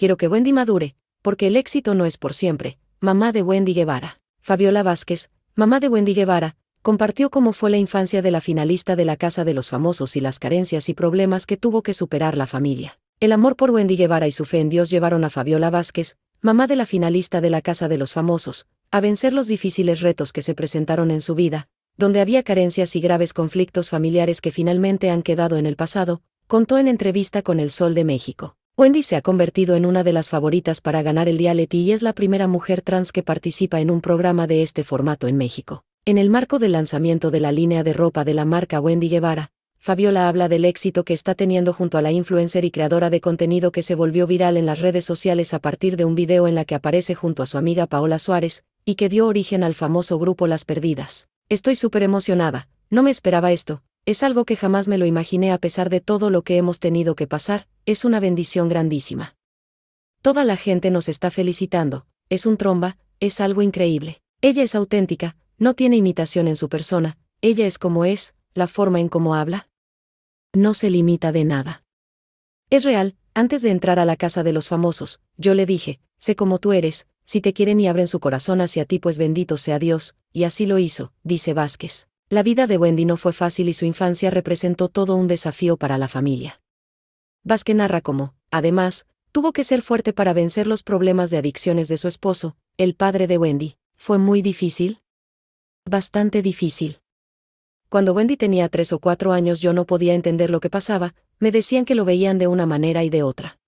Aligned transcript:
quiero 0.00 0.16
que 0.16 0.28
Wendy 0.28 0.54
madure, 0.54 0.94
porque 1.20 1.48
el 1.48 1.56
éxito 1.56 1.94
no 1.94 2.06
es 2.06 2.16
por 2.16 2.32
siempre. 2.32 2.78
Mamá 3.00 3.32
de 3.32 3.42
Wendy 3.42 3.74
Guevara. 3.74 4.18
Fabiola 4.40 4.82
Vázquez, 4.82 5.30
mamá 5.54 5.78
de 5.78 5.88
Wendy 5.88 6.14
Guevara, 6.14 6.56
compartió 6.80 7.28
cómo 7.28 7.52
fue 7.52 7.68
la 7.68 7.76
infancia 7.76 8.22
de 8.22 8.30
la 8.30 8.40
finalista 8.40 8.96
de 8.96 9.04
la 9.04 9.18
Casa 9.18 9.44
de 9.44 9.52
los 9.52 9.68
Famosos 9.68 10.16
y 10.16 10.22
las 10.22 10.38
carencias 10.38 10.88
y 10.88 10.94
problemas 10.94 11.44
que 11.44 11.58
tuvo 11.58 11.82
que 11.82 11.92
superar 11.92 12.38
la 12.38 12.46
familia. 12.46 12.98
El 13.20 13.30
amor 13.32 13.56
por 13.56 13.72
Wendy 13.72 13.96
Guevara 13.96 14.26
y 14.26 14.32
su 14.32 14.46
fe 14.46 14.60
en 14.60 14.70
Dios 14.70 14.88
llevaron 14.88 15.22
a 15.22 15.28
Fabiola 15.28 15.68
Vázquez, 15.68 16.16
mamá 16.40 16.66
de 16.66 16.76
la 16.76 16.86
finalista 16.86 17.42
de 17.42 17.50
la 17.50 17.60
Casa 17.60 17.86
de 17.86 17.98
los 17.98 18.14
Famosos, 18.14 18.68
a 18.90 19.02
vencer 19.02 19.34
los 19.34 19.48
difíciles 19.48 20.00
retos 20.00 20.32
que 20.32 20.40
se 20.40 20.54
presentaron 20.54 21.10
en 21.10 21.20
su 21.20 21.34
vida, 21.34 21.68
donde 21.98 22.22
había 22.22 22.42
carencias 22.42 22.96
y 22.96 23.00
graves 23.00 23.34
conflictos 23.34 23.90
familiares 23.90 24.40
que 24.40 24.50
finalmente 24.50 25.10
han 25.10 25.22
quedado 25.22 25.58
en 25.58 25.66
el 25.66 25.76
pasado, 25.76 26.22
contó 26.46 26.78
en 26.78 26.88
entrevista 26.88 27.42
con 27.42 27.60
El 27.60 27.68
Sol 27.68 27.92
de 27.94 28.06
México. 28.06 28.56
Wendy 28.80 29.02
se 29.02 29.14
ha 29.14 29.20
convertido 29.20 29.76
en 29.76 29.84
una 29.84 30.04
de 30.04 30.14
las 30.14 30.30
favoritas 30.30 30.80
para 30.80 31.02
ganar 31.02 31.28
el 31.28 31.36
reality 31.36 31.82
y 31.82 31.92
es 31.92 32.00
la 32.00 32.14
primera 32.14 32.48
mujer 32.48 32.80
trans 32.80 33.12
que 33.12 33.22
participa 33.22 33.78
en 33.82 33.90
un 33.90 34.00
programa 34.00 34.46
de 34.46 34.62
este 34.62 34.84
formato 34.84 35.28
en 35.28 35.36
México. 35.36 35.84
En 36.06 36.16
el 36.16 36.30
marco 36.30 36.58
del 36.58 36.72
lanzamiento 36.72 37.30
de 37.30 37.40
la 37.40 37.52
línea 37.52 37.82
de 37.82 37.92
ropa 37.92 38.24
de 38.24 38.32
la 38.32 38.46
marca 38.46 38.80
Wendy 38.80 39.10
Guevara, 39.10 39.50
Fabiola 39.76 40.30
habla 40.30 40.48
del 40.48 40.64
éxito 40.64 41.04
que 41.04 41.12
está 41.12 41.34
teniendo 41.34 41.74
junto 41.74 41.98
a 41.98 42.00
la 42.00 42.10
influencer 42.10 42.64
y 42.64 42.70
creadora 42.70 43.10
de 43.10 43.20
contenido 43.20 43.70
que 43.70 43.82
se 43.82 43.94
volvió 43.94 44.26
viral 44.26 44.56
en 44.56 44.64
las 44.64 44.78
redes 44.78 45.04
sociales 45.04 45.52
a 45.52 45.58
partir 45.58 45.98
de 45.98 46.06
un 46.06 46.14
video 46.14 46.48
en 46.48 46.54
la 46.54 46.64
que 46.64 46.74
aparece 46.74 47.14
junto 47.14 47.42
a 47.42 47.46
su 47.46 47.58
amiga 47.58 47.86
Paola 47.86 48.18
Suárez, 48.18 48.64
y 48.86 48.94
que 48.94 49.10
dio 49.10 49.26
origen 49.26 49.62
al 49.62 49.74
famoso 49.74 50.18
grupo 50.18 50.46
Las 50.46 50.64
Perdidas. 50.64 51.28
Estoy 51.50 51.74
súper 51.74 52.02
emocionada, 52.02 52.66
no 52.88 53.02
me 53.02 53.10
esperaba 53.10 53.52
esto, 53.52 53.82
es 54.06 54.22
algo 54.22 54.46
que 54.46 54.56
jamás 54.56 54.88
me 54.88 54.96
lo 54.96 55.04
imaginé 55.04 55.52
a 55.52 55.58
pesar 55.58 55.90
de 55.90 56.00
todo 56.00 56.30
lo 56.30 56.40
que 56.40 56.56
hemos 56.56 56.80
tenido 56.80 57.14
que 57.14 57.26
pasar, 57.26 57.66
es 57.90 58.04
una 58.04 58.20
bendición 58.20 58.68
grandísima. 58.68 59.36
Toda 60.22 60.44
la 60.44 60.56
gente 60.56 60.90
nos 60.90 61.08
está 61.08 61.30
felicitando, 61.30 62.06
es 62.28 62.46
un 62.46 62.56
tromba, 62.56 62.98
es 63.18 63.40
algo 63.40 63.62
increíble. 63.62 64.22
Ella 64.42 64.62
es 64.62 64.74
auténtica, 64.74 65.36
no 65.58 65.74
tiene 65.74 65.96
imitación 65.96 66.48
en 66.48 66.56
su 66.56 66.68
persona, 66.68 67.18
ella 67.40 67.66
es 67.66 67.78
como 67.78 68.04
es, 68.04 68.34
la 68.54 68.66
forma 68.66 69.00
en 69.00 69.08
cómo 69.08 69.34
habla. 69.34 69.68
No 70.52 70.74
se 70.74 70.90
limita 70.90 71.32
de 71.32 71.44
nada. 71.44 71.84
Es 72.70 72.84
real, 72.84 73.16
antes 73.34 73.62
de 73.62 73.70
entrar 73.70 73.98
a 73.98 74.04
la 74.04 74.16
casa 74.16 74.42
de 74.42 74.52
los 74.52 74.68
famosos, 74.68 75.20
yo 75.36 75.54
le 75.54 75.66
dije, 75.66 76.00
sé 76.18 76.36
como 76.36 76.58
tú 76.58 76.72
eres, 76.72 77.06
si 77.24 77.40
te 77.40 77.52
quieren 77.52 77.80
y 77.80 77.88
abren 77.88 78.08
su 78.08 78.20
corazón 78.20 78.60
hacia 78.60 78.84
ti 78.84 78.98
pues 78.98 79.18
bendito 79.18 79.56
sea 79.56 79.78
Dios, 79.78 80.16
y 80.32 80.44
así 80.44 80.66
lo 80.66 80.78
hizo, 80.78 81.12
dice 81.22 81.54
Vázquez. 81.54 82.08
La 82.28 82.42
vida 82.42 82.66
de 82.66 82.78
Wendy 82.78 83.04
no 83.04 83.16
fue 83.16 83.32
fácil 83.32 83.68
y 83.68 83.74
su 83.74 83.84
infancia 83.84 84.30
representó 84.30 84.88
todo 84.88 85.16
un 85.16 85.26
desafío 85.26 85.76
para 85.76 85.98
la 85.98 86.08
familia. 86.08 86.60
Vázquez 87.42 87.74
narra 87.74 88.02
cómo, 88.02 88.34
además, 88.50 89.06
tuvo 89.32 89.52
que 89.52 89.64
ser 89.64 89.80
fuerte 89.80 90.12
para 90.12 90.34
vencer 90.34 90.66
los 90.66 90.82
problemas 90.82 91.30
de 91.30 91.38
adicciones 91.38 91.88
de 91.88 91.96
su 91.96 92.06
esposo, 92.06 92.56
el 92.76 92.94
padre 92.94 93.26
de 93.26 93.38
Wendy. 93.38 93.76
¿Fue 93.96 94.18
muy 94.18 94.42
difícil? 94.42 95.00
Bastante 95.86 96.42
difícil. 96.42 97.00
Cuando 97.88 98.12
Wendy 98.12 98.36
tenía 98.36 98.68
tres 98.68 98.92
o 98.92 98.98
cuatro 98.98 99.32
años 99.32 99.60
yo 99.60 99.72
no 99.72 99.86
podía 99.86 100.14
entender 100.14 100.50
lo 100.50 100.60
que 100.60 100.70
pasaba, 100.70 101.14
me 101.38 101.50
decían 101.50 101.84
que 101.84 101.94
lo 101.94 102.04
veían 102.04 102.38
de 102.38 102.46
una 102.46 102.66
manera 102.66 103.04
y 103.04 103.10
de 103.10 103.22
otra. 103.22 103.58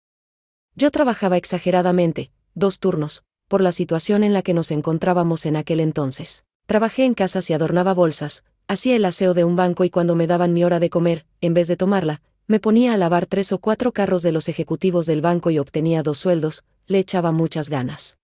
Yo 0.74 0.90
trabajaba 0.90 1.38
exageradamente, 1.38 2.30
dos 2.54 2.78
turnos, 2.78 3.24
por 3.48 3.62
la 3.62 3.72
situación 3.72 4.22
en 4.22 4.32
la 4.32 4.42
que 4.42 4.54
nos 4.54 4.70
encontrábamos 4.70 5.46
en 5.46 5.56
aquel 5.56 5.80
entonces. 5.80 6.44
Trabajé 6.66 7.04
en 7.04 7.14
casas 7.14 7.48
y 7.50 7.54
adornaba 7.54 7.94
bolsas, 7.94 8.44
hacía 8.68 8.96
el 8.96 9.04
aseo 9.04 9.34
de 9.34 9.44
un 9.44 9.56
banco 9.56 9.84
y 9.84 9.90
cuando 9.90 10.14
me 10.14 10.26
daban 10.26 10.52
mi 10.52 10.62
hora 10.62 10.78
de 10.78 10.90
comer, 10.90 11.26
en 11.40 11.54
vez 11.54 11.68
de 11.68 11.76
tomarla, 11.76 12.22
me 12.52 12.60
ponía 12.60 12.92
a 12.92 12.98
lavar 12.98 13.24
tres 13.24 13.50
o 13.50 13.56
cuatro 13.56 13.92
carros 13.92 14.22
de 14.22 14.30
los 14.30 14.46
ejecutivos 14.46 15.06
del 15.06 15.22
banco 15.22 15.50
y 15.50 15.58
obtenía 15.58 16.02
dos 16.02 16.18
sueldos, 16.18 16.64
le 16.86 16.98
echaba 16.98 17.32
muchas 17.32 17.70
ganas. 17.70 18.18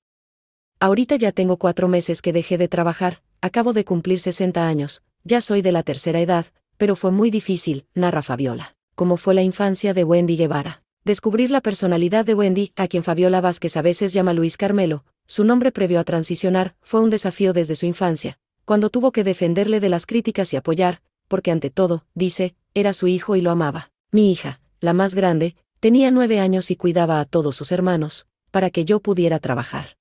Ahorita 0.81 1.17
ya 1.17 1.33
tengo 1.33 1.57
cuatro 1.57 1.89
meses 1.89 2.21
que 2.21 2.35
dejé 2.35 2.59
de 2.59 2.69
trabajar, 2.69 3.23
acabo 3.41 3.73
de 3.73 3.87
cumplir 3.87 4.19
60 4.19 4.69
años, 4.69 5.03
ya 5.25 5.41
soy 5.41 5.63
de 5.63 5.73
la 5.73 5.83
tercera 5.83 6.21
edad, 6.21 6.45
pero 6.77 6.95
fue 6.95 7.11
muy 7.11 7.31
difícil, 7.31 7.87
narra 7.95 8.21
Fabiola. 8.21 8.77
Como 8.95 9.17
fue 9.17 9.33
la 9.33 9.41
infancia 9.41 9.95
de 9.95 10.05
Wendy 10.05 10.37
Guevara. 10.37 10.83
Descubrir 11.07 11.51
la 11.51 11.63
personalidad 11.63 12.27
de 12.27 12.35
Wendy, 12.35 12.73
a 12.77 12.87
quien 12.87 13.05
Fabiola 13.05 13.41
Vázquez 13.41 13.79
a 13.79 13.83
veces 13.83 14.13
llama 14.13 14.35
Luis 14.35 14.59
Carmelo, 14.59 15.07
su 15.27 15.43
nombre 15.43 15.73
previo 15.73 16.01
a 16.01 16.05
transicionar, 16.05 16.75
fue 16.83 17.01
un 17.01 17.09
desafío 17.09 17.55
desde 17.55 17.77
su 17.77 17.87
infancia, 17.87 18.39
cuando 18.67 18.91
tuvo 18.91 19.11
que 19.11 19.25
defenderle 19.25 19.81
de 19.81 19.89
las 19.89 20.05
críticas 20.05 20.53
y 20.53 20.59
apoyar, 20.59 21.01
porque 21.29 21.51
ante 21.51 21.71
todo, 21.71 22.05
dice, 22.15 22.55
era 22.75 22.93
su 22.93 23.07
hijo 23.07 23.35
y 23.35 23.41
lo 23.41 23.51
amaba. 23.51 23.91
Mi 24.11 24.33
hija, 24.33 24.61
la 24.81 24.95
más 24.95 25.15
grande, 25.15 25.55
tenía 25.81 26.11
nueve 26.11 26.41
años 26.41 26.71
y 26.71 26.77
cuidaba 26.77 27.21
a 27.21 27.27
todos 27.27 27.57
sus 27.57 27.73
hermanos, 27.73 28.27
para 28.51 28.71
que 28.71 28.87
yo 28.87 29.01
pudiera 29.01 29.39
trabajar. 29.39 29.99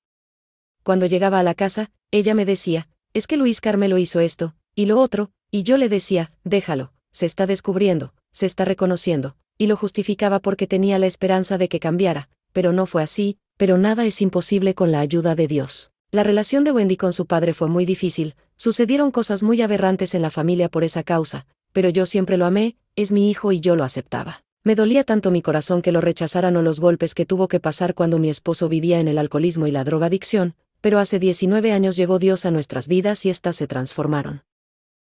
Cuando 0.82 1.04
llegaba 1.04 1.38
a 1.38 1.42
la 1.42 1.54
casa, 1.54 1.90
ella 2.10 2.34
me 2.34 2.46
decía, 2.46 2.88
es 3.12 3.26
que 3.26 3.36
Luis 3.36 3.60
Carmelo 3.60 3.98
hizo 3.98 4.20
esto, 4.20 4.54
y 4.74 4.86
lo 4.86 4.98
otro, 4.98 5.30
y 5.50 5.62
yo 5.62 5.76
le 5.76 5.90
decía, 5.90 6.32
déjalo, 6.42 6.92
se 7.10 7.26
está 7.26 7.46
descubriendo, 7.46 8.14
se 8.32 8.46
está 8.46 8.64
reconociendo, 8.64 9.36
y 9.58 9.66
lo 9.66 9.76
justificaba 9.76 10.40
porque 10.40 10.66
tenía 10.66 10.98
la 10.98 11.06
esperanza 11.06 11.58
de 11.58 11.68
que 11.68 11.78
cambiara, 11.78 12.30
pero 12.54 12.72
no 12.72 12.86
fue 12.86 13.02
así, 13.02 13.36
pero 13.58 13.76
nada 13.76 14.06
es 14.06 14.22
imposible 14.22 14.74
con 14.74 14.90
la 14.90 15.00
ayuda 15.00 15.34
de 15.34 15.48
Dios. 15.48 15.92
La 16.10 16.22
relación 16.22 16.64
de 16.64 16.72
Wendy 16.72 16.96
con 16.96 17.12
su 17.12 17.26
padre 17.26 17.52
fue 17.52 17.68
muy 17.68 17.84
difícil, 17.84 18.36
sucedieron 18.56 19.10
cosas 19.10 19.42
muy 19.42 19.60
aberrantes 19.60 20.14
en 20.14 20.22
la 20.22 20.30
familia 20.30 20.70
por 20.70 20.82
esa 20.82 21.02
causa, 21.02 21.46
pero 21.72 21.90
yo 21.90 22.06
siempre 22.06 22.38
lo 22.38 22.46
amé, 22.46 22.76
es 22.98 23.12
mi 23.12 23.30
hijo 23.30 23.52
y 23.52 23.60
yo 23.60 23.76
lo 23.76 23.84
aceptaba. 23.84 24.42
Me 24.64 24.74
dolía 24.74 25.04
tanto 25.04 25.30
mi 25.30 25.40
corazón 25.40 25.82
que 25.82 25.92
lo 25.92 26.00
rechazaran 26.00 26.56
o 26.56 26.62
los 26.62 26.80
golpes 26.80 27.14
que 27.14 27.24
tuvo 27.24 27.46
que 27.46 27.60
pasar 27.60 27.94
cuando 27.94 28.18
mi 28.18 28.28
esposo 28.28 28.68
vivía 28.68 28.98
en 28.98 29.06
el 29.06 29.18
alcoholismo 29.18 29.68
y 29.68 29.70
la 29.70 29.84
drogadicción, 29.84 30.56
pero 30.80 30.98
hace 30.98 31.20
19 31.20 31.70
años 31.70 31.96
llegó 31.96 32.18
Dios 32.18 32.44
a 32.44 32.50
nuestras 32.50 32.88
vidas 32.88 33.24
y 33.24 33.30
éstas 33.30 33.54
se 33.54 33.68
transformaron. 33.68 34.42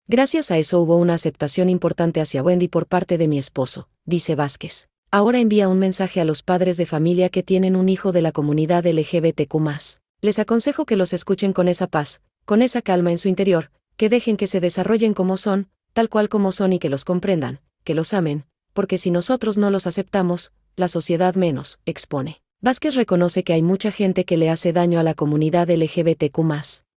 Gracias 0.09 0.51
a 0.51 0.59
eso 0.59 0.81
hubo 0.81 0.97
una 0.97 1.15
aceptación 1.15 1.71
importante 1.71 2.21
hacia 2.21 2.43
Wendy 2.43 2.67
por 2.67 2.87
parte 2.87 3.17
de 3.17 3.29
mi 3.29 3.39
esposo, 3.39 3.89
dice 4.05 4.35
Vázquez. 4.35 4.89
Ahora 5.13 5.39
envía 5.39 5.69
un 5.69 5.79
mensaje 5.79 6.21
a 6.21 6.25
los 6.25 6.43
padres 6.43 6.79
de 6.79 6.87
familia 6.87 7.29
que 7.29 7.45
tienen 7.45 7.77
un 7.77 7.89
hijo 7.89 8.11
de 8.11 8.23
la 8.23 8.33
comunidad 8.33 8.87
LGBTQ. 8.87 9.55
Les 10.21 10.41
aconsejo 10.41 10.85
que 10.85 10.97
los 10.97 11.13
escuchen 11.13 11.53
con 11.53 11.69
esa 11.69 11.87
paz, 11.87 12.23
con 12.45 12.61
esa 12.61 12.83
calma 12.83 13.13
en 13.13 13.19
su 13.19 13.29
interior, 13.29 13.71
que 13.97 14.09
dejen 14.09 14.37
que 14.37 14.49
se 14.49 14.59
desarrollen 14.59 15.15
como 15.15 15.37
son, 15.37 15.69
tal 15.93 16.09
cual 16.09 16.29
como 16.29 16.51
son 16.51 16.73
y 16.73 16.81
que 16.81 16.89
los 16.89 17.05
comprendan, 17.05 17.61
que 17.89 17.95
los 17.95 18.13
amen, 18.13 18.45
porque 18.75 18.99
si 18.99 19.11
nosotros 19.11 19.57
no 19.57 19.71
los 19.71 19.87
aceptamos, 19.87 20.53
la 20.77 20.89
sociedad 20.89 21.35
menos, 21.37 21.81
expone. 21.87 22.43
Vázquez 22.61 22.95
reconoce 22.97 23.45
que 23.45 23.55
hay 23.55 23.63
mucha 23.63 23.91
gente 23.91 24.27
que 24.27 24.37
le 24.37 24.51
hace 24.51 24.75
daño 24.75 25.01
a 25.01 25.03
la 25.03 25.15
comunidad 25.15 25.71
LGBTQ. 25.71 26.39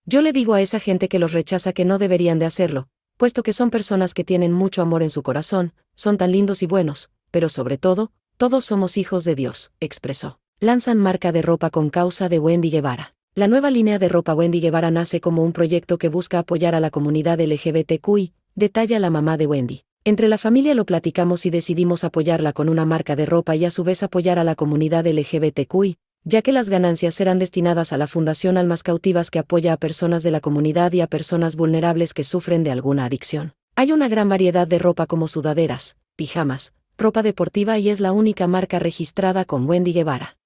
Yo 0.05 0.23
le 0.23 0.33
digo 0.33 0.55
a 0.55 0.63
esa 0.63 0.79
gente 0.79 1.07
que 1.07 1.19
los 1.19 1.31
rechaza 1.31 1.73
que 1.73 1.85
no 1.85 1.99
deberían 1.99 2.39
de 2.39 2.47
hacerlo, 2.47 2.87
puesto 3.17 3.43
que 3.43 3.53
son 3.53 3.69
personas 3.69 4.15
que 4.15 4.23
tienen 4.23 4.51
mucho 4.51 4.81
amor 4.81 5.03
en 5.03 5.11
su 5.11 5.21
corazón, 5.21 5.73
son 5.93 6.17
tan 6.17 6.31
lindos 6.31 6.63
y 6.63 6.65
buenos, 6.65 7.11
pero 7.29 7.49
sobre 7.49 7.77
todo, 7.77 8.11
todos 8.37 8.65
somos 8.65 8.97
hijos 8.97 9.25
de 9.25 9.35
Dios, 9.35 9.71
expresó. 9.79 10.39
Lanzan 10.59 10.97
marca 10.97 11.31
de 11.31 11.43
ropa 11.43 11.69
con 11.69 11.91
causa 11.91 12.29
de 12.29 12.39
Wendy 12.39 12.71
Guevara. 12.71 13.13
La 13.35 13.47
nueva 13.47 13.69
línea 13.69 13.99
de 13.99 14.09
ropa 14.09 14.33
Wendy 14.33 14.59
Guevara 14.59 14.89
nace 14.89 15.21
como 15.21 15.43
un 15.43 15.53
proyecto 15.53 15.99
que 15.99 16.09
busca 16.09 16.39
apoyar 16.39 16.73
a 16.73 16.79
la 16.79 16.89
comunidad 16.89 17.39
LGBTQI, 17.39 18.33
detalla 18.55 18.97
la 18.97 19.11
mamá 19.11 19.37
de 19.37 19.45
Wendy. 19.45 19.83
Entre 20.05 20.29
la 20.29 20.37
familia 20.37 20.75
lo 20.75 20.85
platicamos 20.85 21.45
y 21.45 21.49
decidimos 21.49 22.03
apoyarla 22.03 22.53
con 22.53 22.69
una 22.69 22.85
marca 22.85 23.15
de 23.15 23.25
ropa 23.25 23.55
y 23.55 23.65
a 23.65 23.71
su 23.71 23.83
vez 23.83 24.01
apoyar 24.01 24.39
a 24.39 24.45
la 24.45 24.55
comunidad 24.55 25.05
LGBTQI, 25.05 25.97
ya 26.23 26.41
que 26.41 26.51
las 26.53 26.69
ganancias 26.69 27.15
serán 27.15 27.37
destinadas 27.37 27.91
a 27.91 27.97
la 27.97 28.07
Fundación 28.07 28.57
Almas 28.57 28.81
Cautivas 28.81 29.29
que 29.29 29.39
apoya 29.39 29.73
a 29.73 29.77
personas 29.77 30.23
de 30.23 30.31
la 30.31 30.39
comunidad 30.39 30.93
y 30.93 31.01
a 31.01 31.07
personas 31.07 31.55
vulnerables 31.55 32.13
que 32.13 32.23
sufren 32.23 32.63
de 32.63 32.71
alguna 32.71 33.05
adicción. 33.05 33.53
Hay 33.75 33.91
una 33.91 34.07
gran 34.07 34.29
variedad 34.29 34.67
de 34.67 34.79
ropa 34.79 35.05
como 35.05 35.27
sudaderas, 35.27 35.97
pijamas, 36.15 36.73
ropa 36.97 37.21
deportiva 37.21 37.77
y 37.77 37.89
es 37.89 37.99
la 37.99 38.11
única 38.13 38.47
marca 38.47 38.79
registrada 38.79 39.45
con 39.45 39.67
Wendy 39.67 39.93
Guevara. 39.93 40.37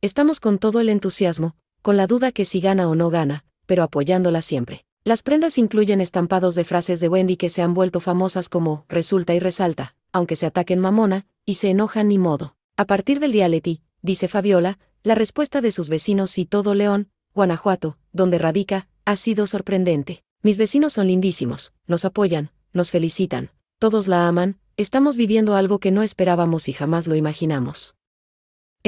Estamos 0.00 0.38
con 0.38 0.58
todo 0.58 0.80
el 0.80 0.88
entusiasmo, 0.88 1.56
con 1.82 1.96
la 1.96 2.06
duda 2.06 2.30
que 2.30 2.44
si 2.44 2.60
gana 2.60 2.88
o 2.88 2.94
no 2.94 3.10
gana, 3.10 3.44
pero 3.66 3.82
apoyándola 3.82 4.40
siempre. 4.42 4.84
Las 5.04 5.22
prendas 5.22 5.58
incluyen 5.58 6.00
estampados 6.00 6.54
de 6.54 6.64
frases 6.64 7.00
de 7.00 7.08
Wendy 7.08 7.36
que 7.36 7.48
se 7.48 7.62
han 7.62 7.74
vuelto 7.74 8.00
famosas 8.00 8.48
como 8.48 8.84
resulta 8.88 9.34
y 9.34 9.38
resalta, 9.38 9.94
aunque 10.12 10.36
se 10.36 10.46
ataquen 10.46 10.80
mamona, 10.80 11.26
y 11.44 11.54
se 11.54 11.70
enojan 11.70 12.08
ni 12.08 12.18
modo. 12.18 12.56
A 12.76 12.86
partir 12.86 13.20
del 13.20 13.32
reality, 13.32 13.82
dice 14.02 14.28
Fabiola, 14.28 14.78
la 15.02 15.14
respuesta 15.14 15.60
de 15.60 15.72
sus 15.72 15.88
vecinos 15.88 16.36
y 16.38 16.44
todo 16.44 16.74
León, 16.74 17.08
Guanajuato, 17.34 17.96
donde 18.12 18.38
radica, 18.38 18.88
ha 19.04 19.16
sido 19.16 19.46
sorprendente. 19.46 20.24
Mis 20.42 20.58
vecinos 20.58 20.92
son 20.92 21.06
lindísimos, 21.06 21.72
nos 21.86 22.04
apoyan, 22.04 22.50
nos 22.72 22.90
felicitan, 22.90 23.50
todos 23.78 24.08
la 24.08 24.28
aman, 24.28 24.58
estamos 24.76 25.16
viviendo 25.16 25.54
algo 25.54 25.78
que 25.78 25.90
no 25.90 26.02
esperábamos 26.02 26.68
y 26.68 26.72
jamás 26.72 27.06
lo 27.06 27.16
imaginamos. 27.16 27.97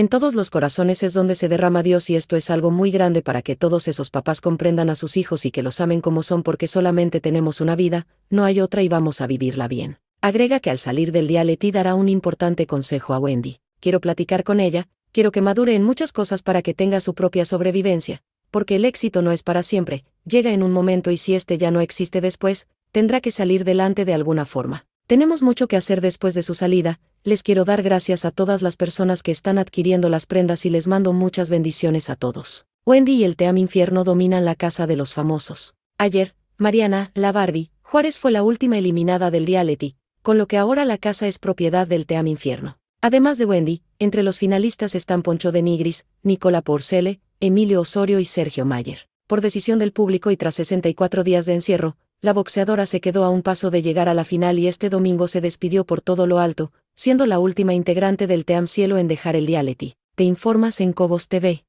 En 0.00 0.08
todos 0.08 0.34
los 0.34 0.48
corazones 0.48 1.02
es 1.02 1.12
donde 1.12 1.34
se 1.34 1.50
derrama 1.50 1.82
Dios 1.82 2.08
y 2.08 2.16
esto 2.16 2.34
es 2.34 2.48
algo 2.48 2.70
muy 2.70 2.90
grande 2.90 3.20
para 3.20 3.42
que 3.42 3.54
todos 3.54 3.86
esos 3.86 4.08
papás 4.08 4.40
comprendan 4.40 4.88
a 4.88 4.94
sus 4.94 5.18
hijos 5.18 5.44
y 5.44 5.50
que 5.50 5.62
los 5.62 5.78
amen 5.78 6.00
como 6.00 6.22
son 6.22 6.42
porque 6.42 6.68
solamente 6.68 7.20
tenemos 7.20 7.60
una 7.60 7.76
vida, 7.76 8.06
no 8.30 8.44
hay 8.44 8.62
otra 8.62 8.82
y 8.82 8.88
vamos 8.88 9.20
a 9.20 9.26
vivirla 9.26 9.68
bien. 9.68 9.98
Agrega 10.22 10.58
que 10.58 10.70
al 10.70 10.78
salir 10.78 11.12
del 11.12 11.26
día 11.28 11.44
Leti 11.44 11.70
dará 11.70 11.94
un 11.96 12.08
importante 12.08 12.66
consejo 12.66 13.12
a 13.12 13.18
Wendy. 13.18 13.58
Quiero 13.78 14.00
platicar 14.00 14.42
con 14.42 14.58
ella, 14.58 14.88
quiero 15.12 15.32
que 15.32 15.42
madure 15.42 15.74
en 15.74 15.84
muchas 15.84 16.14
cosas 16.14 16.42
para 16.42 16.62
que 16.62 16.72
tenga 16.72 17.00
su 17.00 17.12
propia 17.12 17.44
sobrevivencia, 17.44 18.22
porque 18.50 18.76
el 18.76 18.86
éxito 18.86 19.20
no 19.20 19.32
es 19.32 19.42
para 19.42 19.62
siempre, 19.62 20.06
llega 20.24 20.54
en 20.54 20.62
un 20.62 20.72
momento 20.72 21.10
y 21.10 21.18
si 21.18 21.34
este 21.34 21.58
ya 21.58 21.70
no 21.70 21.82
existe 21.82 22.22
después, 22.22 22.68
tendrá 22.90 23.20
que 23.20 23.32
salir 23.32 23.64
delante 23.64 24.06
de 24.06 24.14
alguna 24.14 24.46
forma. 24.46 24.86
Tenemos 25.06 25.42
mucho 25.42 25.68
que 25.68 25.76
hacer 25.76 26.00
después 26.00 26.32
de 26.32 26.42
su 26.42 26.54
salida, 26.54 27.00
les 27.22 27.42
quiero 27.42 27.64
dar 27.64 27.82
gracias 27.82 28.24
a 28.24 28.30
todas 28.30 28.62
las 28.62 28.76
personas 28.76 29.22
que 29.22 29.30
están 29.30 29.58
adquiriendo 29.58 30.08
las 30.08 30.26
prendas 30.26 30.64
y 30.64 30.70
les 30.70 30.86
mando 30.86 31.12
muchas 31.12 31.50
bendiciones 31.50 32.08
a 32.08 32.16
todos. 32.16 32.64
Wendy 32.86 33.12
y 33.12 33.24
el 33.24 33.36
Team 33.36 33.58
Infierno 33.58 34.04
dominan 34.04 34.44
la 34.44 34.54
casa 34.54 34.86
de 34.86 34.96
los 34.96 35.12
famosos. 35.12 35.74
Ayer, 35.98 36.34
Mariana, 36.56 37.10
la 37.14 37.32
Barbie, 37.32 37.70
Juárez 37.82 38.18
fue 38.18 38.30
la 38.30 38.42
última 38.42 38.78
eliminada 38.78 39.30
del 39.30 39.46
reality, 39.46 39.96
con 40.22 40.38
lo 40.38 40.46
que 40.46 40.56
ahora 40.56 40.84
la 40.84 40.96
casa 40.96 41.28
es 41.28 41.38
propiedad 41.38 41.86
del 41.86 42.06
Team 42.06 42.26
Infierno. 42.26 42.78
Además 43.02 43.36
de 43.36 43.44
Wendy, 43.44 43.82
entre 43.98 44.22
los 44.22 44.38
finalistas 44.38 44.94
están 44.94 45.22
Poncho 45.22 45.52
de 45.52 45.62
Nigris, 45.62 46.06
Nicola 46.22 46.62
Porcele, 46.62 47.20
Emilio 47.38 47.80
Osorio 47.80 48.18
y 48.18 48.24
Sergio 48.24 48.64
Mayer. 48.64 49.08
Por 49.26 49.42
decisión 49.42 49.78
del 49.78 49.92
público 49.92 50.30
y 50.30 50.36
tras 50.36 50.54
64 50.56 51.22
días 51.22 51.46
de 51.46 51.54
encierro, 51.54 51.96
la 52.22 52.34
boxeadora 52.34 52.84
se 52.84 53.00
quedó 53.00 53.24
a 53.24 53.30
un 53.30 53.42
paso 53.42 53.70
de 53.70 53.80
llegar 53.80 54.08
a 54.08 54.14
la 54.14 54.24
final 54.24 54.58
y 54.58 54.68
este 54.68 54.90
domingo 54.90 55.28
se 55.28 55.40
despidió 55.40 55.84
por 55.86 56.02
todo 56.02 56.26
lo 56.26 56.38
alto, 56.38 56.72
siendo 56.94 57.26
la 57.26 57.38
última 57.38 57.74
integrante 57.74 58.26
del 58.26 58.44
Team 58.44 58.66
Cielo 58.66 58.98
en 58.98 59.08
dejar 59.08 59.36
el 59.36 59.46
reality. 59.46 59.94
Te 60.14 60.24
informas 60.24 60.80
en 60.80 60.92
Cobos 60.92 61.28
TV. 61.28 61.64